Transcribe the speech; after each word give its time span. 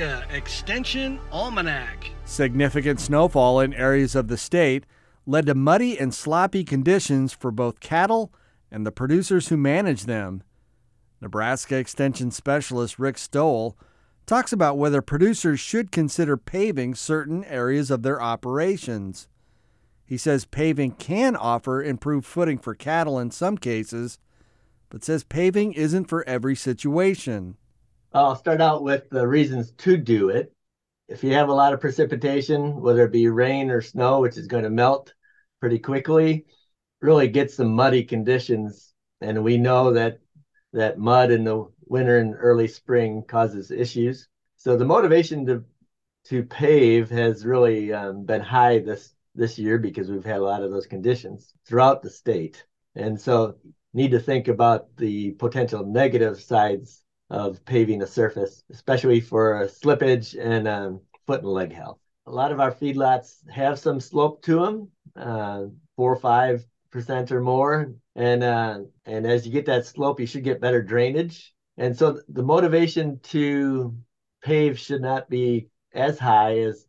Extension 0.00 1.20
Almanac. 1.30 2.10
Significant 2.24 3.00
snowfall 3.00 3.60
in 3.60 3.74
areas 3.74 4.14
of 4.14 4.28
the 4.28 4.38
state 4.38 4.86
led 5.26 5.44
to 5.46 5.54
muddy 5.54 5.98
and 5.98 6.14
sloppy 6.14 6.64
conditions 6.64 7.34
for 7.34 7.50
both 7.50 7.80
cattle 7.80 8.32
and 8.70 8.86
the 8.86 8.92
producers 8.92 9.48
who 9.48 9.58
manage 9.58 10.04
them. 10.04 10.42
Nebraska 11.20 11.76
Extension 11.76 12.30
Specialist 12.30 12.98
Rick 12.98 13.18
Stowell 13.18 13.76
talks 14.24 14.54
about 14.54 14.78
whether 14.78 15.02
producers 15.02 15.60
should 15.60 15.92
consider 15.92 16.38
paving 16.38 16.94
certain 16.94 17.44
areas 17.44 17.90
of 17.90 18.02
their 18.02 18.22
operations. 18.22 19.28
He 20.06 20.16
says 20.16 20.46
paving 20.46 20.92
can 20.92 21.36
offer 21.36 21.82
improved 21.82 22.26
footing 22.26 22.58
for 22.58 22.74
cattle 22.74 23.18
in 23.18 23.30
some 23.30 23.58
cases, 23.58 24.18
but 24.88 25.04
says 25.04 25.24
paving 25.24 25.74
isn't 25.74 26.06
for 26.06 26.26
every 26.26 26.56
situation. 26.56 27.56
I'll 28.12 28.34
start 28.34 28.60
out 28.60 28.82
with 28.82 29.08
the 29.08 29.24
reasons 29.26 29.70
to 29.72 29.96
do 29.96 30.30
it. 30.30 30.52
If 31.08 31.22
you 31.22 31.34
have 31.34 31.48
a 31.48 31.54
lot 31.54 31.72
of 31.72 31.80
precipitation, 31.80 32.80
whether 32.80 33.04
it 33.04 33.12
be 33.12 33.28
rain 33.28 33.70
or 33.70 33.80
snow, 33.80 34.20
which 34.20 34.36
is 34.36 34.48
going 34.48 34.64
to 34.64 34.70
melt 34.70 35.14
pretty 35.60 35.78
quickly, 35.78 36.46
really 37.00 37.28
get 37.28 37.52
some 37.52 37.74
muddy 37.74 38.02
conditions. 38.02 38.92
And 39.20 39.44
we 39.44 39.58
know 39.58 39.92
that 39.92 40.18
that 40.72 40.98
mud 40.98 41.30
in 41.30 41.44
the 41.44 41.70
winter 41.86 42.18
and 42.18 42.34
early 42.36 42.66
spring 42.66 43.22
causes 43.22 43.70
issues. 43.70 44.28
So 44.56 44.76
the 44.76 44.84
motivation 44.84 45.46
to 45.46 45.64
to 46.24 46.42
pave 46.42 47.10
has 47.10 47.46
really 47.46 47.92
um, 47.92 48.24
been 48.24 48.42
high 48.42 48.80
this 48.80 49.14
this 49.36 49.56
year 49.56 49.78
because 49.78 50.10
we've 50.10 50.24
had 50.24 50.40
a 50.40 50.44
lot 50.44 50.62
of 50.64 50.72
those 50.72 50.86
conditions 50.86 51.54
throughout 51.64 52.02
the 52.02 52.10
state. 52.10 52.64
And 52.96 53.20
so 53.20 53.56
need 53.94 54.10
to 54.10 54.20
think 54.20 54.48
about 54.48 54.96
the 54.96 55.30
potential 55.32 55.86
negative 55.86 56.40
sides 56.40 57.04
of 57.30 57.64
paving 57.64 58.02
a 58.02 58.06
surface, 58.06 58.62
especially 58.70 59.20
for 59.20 59.68
slippage 59.68 60.36
and 60.38 60.66
um, 60.66 61.00
foot 61.26 61.42
and 61.42 61.50
leg 61.50 61.72
health. 61.72 61.98
A 62.26 62.30
lot 62.30 62.52
of 62.52 62.60
our 62.60 62.72
feedlots 62.72 63.48
have 63.50 63.78
some 63.78 64.00
slope 64.00 64.42
to 64.42 64.60
them, 64.60 64.88
uh, 65.16 65.64
four 65.96 66.12
or 66.12 66.20
five 66.20 66.64
percent 66.90 67.30
or 67.30 67.40
more, 67.40 67.94
and 68.16 68.42
uh, 68.42 68.80
and 69.06 69.26
as 69.26 69.46
you 69.46 69.52
get 69.52 69.66
that 69.66 69.86
slope, 69.86 70.20
you 70.20 70.26
should 70.26 70.44
get 70.44 70.60
better 70.60 70.82
drainage. 70.82 71.54
And 71.78 71.96
so 71.96 72.20
the 72.28 72.42
motivation 72.42 73.20
to 73.24 73.96
pave 74.42 74.78
should 74.78 75.00
not 75.00 75.30
be 75.30 75.68
as 75.94 76.18
high 76.18 76.58
as 76.58 76.86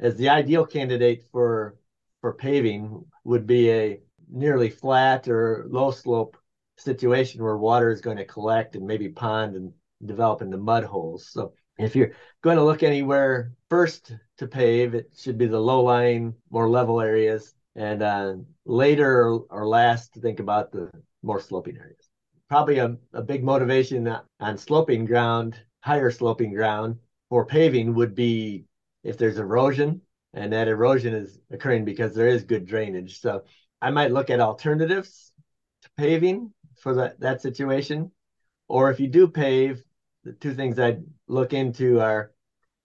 as 0.00 0.16
the 0.16 0.30
ideal 0.30 0.66
candidate 0.66 1.24
for 1.30 1.76
for 2.20 2.32
paving 2.34 3.04
would 3.24 3.46
be 3.46 3.70
a 3.70 4.00
nearly 4.30 4.70
flat 4.70 5.28
or 5.28 5.66
low 5.68 5.90
slope 5.90 6.36
situation 6.78 7.42
where 7.42 7.56
water 7.56 7.90
is 7.90 8.00
going 8.00 8.16
to 8.16 8.24
collect 8.24 8.74
and 8.74 8.86
maybe 8.86 9.08
pond 9.08 9.54
and 9.54 9.72
develop 10.04 10.42
into 10.42 10.56
mud 10.56 10.84
holes. 10.84 11.28
So 11.28 11.54
if 11.78 11.96
you're 11.96 12.12
going 12.42 12.56
to 12.56 12.64
look 12.64 12.82
anywhere 12.82 13.52
first 13.70 14.14
to 14.38 14.46
pave, 14.46 14.94
it 14.94 15.12
should 15.16 15.38
be 15.38 15.46
the 15.46 15.60
low 15.60 15.82
lying, 15.82 16.34
more 16.50 16.68
level 16.68 17.00
areas, 17.00 17.54
and 17.74 18.02
uh, 18.02 18.34
later 18.64 19.26
or 19.28 19.66
last 19.66 20.14
to 20.14 20.20
think 20.20 20.40
about 20.40 20.72
the 20.72 20.90
more 21.22 21.40
sloping 21.40 21.76
areas. 21.76 22.08
Probably 22.48 22.78
a, 22.78 22.96
a 23.14 23.22
big 23.22 23.42
motivation 23.42 24.14
on 24.40 24.58
sloping 24.58 25.06
ground, 25.06 25.58
higher 25.80 26.10
sloping 26.10 26.52
ground 26.52 26.98
for 27.30 27.46
paving 27.46 27.94
would 27.94 28.14
be 28.14 28.64
if 29.04 29.16
there's 29.16 29.38
erosion, 29.38 30.02
and 30.34 30.52
that 30.52 30.68
erosion 30.68 31.14
is 31.14 31.38
occurring 31.50 31.84
because 31.84 32.14
there 32.14 32.28
is 32.28 32.44
good 32.44 32.66
drainage. 32.66 33.20
So 33.20 33.44
I 33.80 33.90
might 33.90 34.12
look 34.12 34.30
at 34.30 34.40
alternatives 34.40 35.32
to 35.82 35.90
paving 35.96 36.52
for 36.80 36.94
that, 36.94 37.20
that 37.20 37.40
situation. 37.40 38.12
Or 38.68 38.90
if 38.90 39.00
you 39.00 39.08
do 39.08 39.28
pave, 39.28 39.82
the 40.24 40.32
two 40.32 40.54
things 40.54 40.78
I'd 40.78 41.04
look 41.28 41.52
into 41.52 42.00
are 42.00 42.32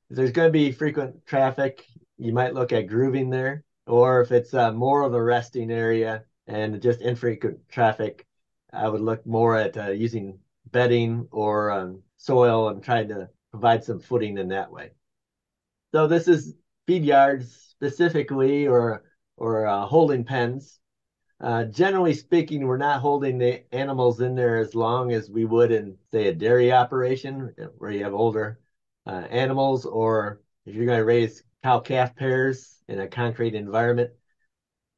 if 0.10 0.18
there's 0.18 0.32
going 0.32 0.48
to 0.48 0.54
be 0.54 0.72
frequent 0.72 1.26
traffic, 1.26 1.86
you 2.18 2.34
might 2.34 2.54
look 2.54 2.72
at 2.72 2.88
grooving 2.88 3.30
there. 3.30 3.64
Or 3.86 4.22
if 4.22 4.32
it's 4.32 4.54
uh, 4.54 4.72
more 4.72 5.04
of 5.04 5.14
a 5.14 5.24
resting 5.24 5.72
area 5.72 6.24
and 6.46 6.82
just 6.82 7.02
infrequent 7.02 7.60
traffic, 7.70 8.26
I 8.74 8.90
would 8.90 9.02
look 9.02 9.26
more 9.26 9.56
at 9.56 9.78
uh, 9.78 9.92
using 9.92 10.40
bedding 10.72 11.28
or 11.32 11.72
um, 11.72 12.04
soil 12.18 12.70
and 12.70 12.84
trying 12.84 13.08
to 13.10 13.30
provide 13.52 13.84
some 13.84 14.00
footing 14.00 14.38
in 14.38 14.50
that 14.50 14.72
way. 14.72 14.92
So 15.94 16.08
this 16.08 16.28
is 16.28 16.56
feed 16.86 17.06
yards 17.06 17.54
specifically 17.72 18.68
or 18.68 19.04
or 19.38 19.68
uh, 19.68 19.86
holding 19.86 20.24
pens. 20.24 20.80
Uh, 21.40 21.66
generally 21.66 22.14
speaking, 22.14 22.66
we're 22.66 22.78
not 22.78 23.00
holding 23.00 23.38
the 23.38 23.64
animals 23.74 24.22
in 24.22 24.34
there 24.34 24.58
as 24.58 24.74
long 24.74 25.12
as 25.12 25.30
we 25.30 25.46
would 25.46 25.72
in, 25.72 25.96
say, 26.12 26.28
a 26.28 26.34
dairy 26.34 26.72
operation 26.72 27.54
where 27.78 27.92
you 27.92 28.04
have 28.04 28.14
older 28.14 28.60
uh, 29.06 29.26
animals, 29.30 29.86
or 29.86 30.42
if 30.66 30.74
you're 30.74 30.88
going 30.88 30.98
to 30.98 31.06
raise 31.06 31.44
cow 31.64 31.80
calf 31.80 32.16
pairs 32.16 32.82
in 32.88 33.00
a 33.00 33.08
concrete 33.08 33.54
environment. 33.54 34.10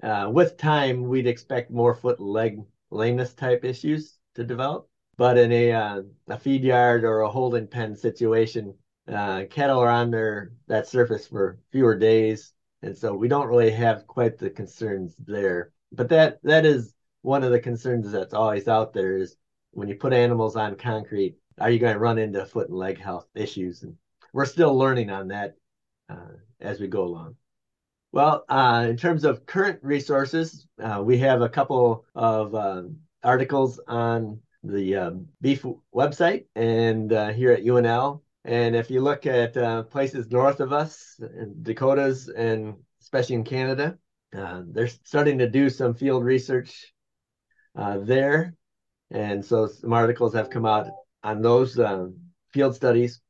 Uh, 0.01 0.29
with 0.31 0.55
time, 0.55 1.03
we'd 1.09 1.27
expect 1.27 1.72
more 1.72 1.94
foot 1.94 2.19
and 2.19 2.29
leg 2.29 2.63
lameness 2.89 3.33
type 3.33 3.66
issues 3.66 4.17
to 4.35 4.45
develop. 4.45 4.88
But 5.17 5.38
in 5.38 5.51
a, 5.51 5.73
uh, 5.73 6.01
a 6.29 6.38
feed 6.38 6.63
yard 6.63 7.03
or 7.03 7.19
a 7.19 7.29
holding 7.29 7.67
pen 7.67 7.97
situation, 7.97 8.73
uh, 9.09 9.44
cattle 9.50 9.79
are 9.79 9.89
on 9.89 10.09
their 10.09 10.53
that 10.67 10.88
surface 10.88 11.27
for 11.27 11.59
fewer 11.73 11.97
days, 11.97 12.53
and 12.81 12.97
so 12.97 13.13
we 13.13 13.27
don't 13.27 13.47
really 13.47 13.71
have 13.71 14.07
quite 14.07 14.38
the 14.38 14.50
concerns 14.50 15.17
there 15.17 15.73
but 15.91 16.09
that 16.09 16.39
that 16.44 16.66
is 16.66 16.94
one 17.22 17.44
of 17.44 17.51
the 17.51 17.59
concerns 17.59 18.11
that's 18.11 18.33
always 18.33 18.67
out 18.67 18.94
there 18.94 19.17
is 19.17 19.35
when 19.72 19.88
you 19.88 19.95
put 19.95 20.13
animals 20.13 20.55
on 20.55 20.75
concrete, 20.75 21.35
are 21.59 21.69
you 21.69 21.79
going 21.79 21.94
to 21.94 22.00
run 22.00 22.17
into 22.17 22.45
foot 22.45 22.69
and 22.69 22.77
leg 22.77 23.00
health 23.00 23.27
issues? 23.35 23.83
And 23.83 23.95
we're 24.33 24.45
still 24.45 24.77
learning 24.77 25.09
on 25.09 25.27
that 25.29 25.55
uh, 26.09 26.38
as 26.59 26.79
we 26.79 26.88
go 26.88 27.03
along. 27.03 27.35
Well, 28.11 28.45
uh, 28.50 28.88
in 28.89 28.97
terms 28.97 29.23
of 29.23 29.45
current 29.45 29.79
resources, 29.83 30.66
uh, 30.81 31.01
we 31.03 31.19
have 31.19 31.41
a 31.41 31.50
couple 31.50 32.06
of 32.16 32.56
um, 32.56 32.97
articles 33.23 33.79
on 33.88 34.39
the 34.63 34.95
um, 34.95 35.27
beef 35.41 35.63
website 35.94 36.45
and 36.56 37.13
uh, 37.13 37.29
here 37.29 37.51
at 37.51 37.63
UNL. 37.63 38.21
And 38.45 38.75
if 38.75 38.89
you 38.89 39.01
look 39.01 39.25
at 39.27 39.56
uh, 39.56 39.83
places 39.83 40.31
north 40.31 40.59
of 40.59 40.73
us, 40.73 41.19
in 41.19 41.61
Dakotas, 41.61 42.29
and 42.29 42.75
especially 43.01 43.35
in 43.35 43.44
Canada, 43.44 43.97
uh, 44.35 44.62
they're 44.67 44.88
starting 44.88 45.40
to 45.40 45.50
do 45.50 45.69
some 45.69 45.94
field 45.94 46.23
research 46.23 46.94
uh, 47.75 47.97
there. 48.00 48.56
And 49.12 49.44
so 49.44 49.67
some 49.67 49.94
articles 49.94 50.34
have 50.35 50.50
come 50.50 50.66
out 50.66 50.88
on 51.23 51.41
those 51.41 51.79
um, 51.79 52.16
field 52.53 52.75
studies. 52.75 53.22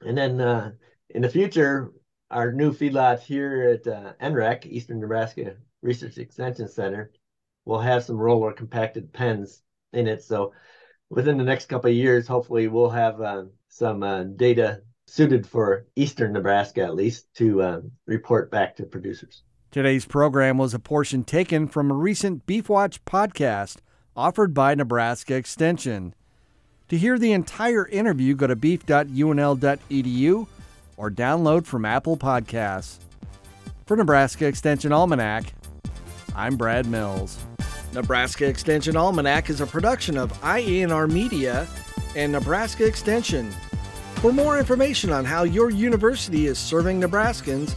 And 0.00 0.16
then 0.16 0.40
uh, 0.40 0.72
in 1.10 1.22
the 1.22 1.28
future, 1.28 1.92
our 2.30 2.52
new 2.52 2.72
feedlot 2.72 3.20
here 3.20 3.80
at 3.84 3.86
uh, 3.86 4.12
NREC, 4.22 4.66
Eastern 4.66 5.00
Nebraska 5.00 5.56
Research 5.82 6.18
Extension 6.18 6.68
Center, 6.68 7.10
will 7.64 7.80
have 7.80 8.04
some 8.04 8.16
roller 8.16 8.52
compacted 8.52 9.12
pens 9.12 9.62
in 9.92 10.06
it. 10.06 10.22
So 10.22 10.52
within 11.10 11.36
the 11.36 11.44
next 11.44 11.66
couple 11.66 11.90
of 11.90 11.96
years, 11.96 12.28
hopefully 12.28 12.68
we'll 12.68 12.90
have 12.90 13.20
uh, 13.20 13.44
some 13.68 14.02
uh, 14.02 14.22
data 14.24 14.82
suited 15.06 15.46
for 15.46 15.86
Eastern 15.96 16.32
Nebraska 16.32 16.82
at 16.82 16.94
least 16.94 17.32
to 17.34 17.90
report 18.06 18.50
back 18.50 18.76
to 18.76 18.84
producers. 18.84 19.42
Today's 19.70 20.06
program 20.06 20.56
was 20.56 20.72
a 20.72 20.78
portion 20.78 21.24
taken 21.24 21.68
from 21.68 21.90
a 21.90 21.94
recent 21.94 22.46
Beef 22.46 22.70
Watch 22.70 23.04
podcast 23.04 23.76
offered 24.16 24.54
by 24.54 24.74
Nebraska 24.74 25.34
Extension. 25.34 26.14
To 26.88 26.96
hear 26.96 27.18
the 27.18 27.32
entire 27.32 27.86
interview, 27.86 28.34
go 28.34 28.46
to 28.46 28.56
beef.unl.edu 28.56 30.46
or 30.96 31.10
download 31.10 31.66
from 31.66 31.84
Apple 31.84 32.16
Podcasts. 32.16 32.96
For 33.84 33.94
Nebraska 33.94 34.46
Extension 34.46 34.90
Almanac, 34.90 35.52
I'm 36.34 36.56
Brad 36.56 36.86
Mills. 36.86 37.38
Nebraska 37.92 38.46
Extension 38.46 38.96
Almanac 38.96 39.50
is 39.50 39.60
a 39.60 39.66
production 39.66 40.16
of 40.16 40.32
IANR 40.40 41.10
Media 41.10 41.66
and 42.16 42.32
Nebraska 42.32 42.86
Extension. 42.86 43.50
For 44.16 44.32
more 44.32 44.58
information 44.58 45.10
on 45.12 45.26
how 45.26 45.42
your 45.42 45.68
university 45.68 46.46
is 46.46 46.58
serving 46.58 47.02
Nebraskans, 47.02 47.76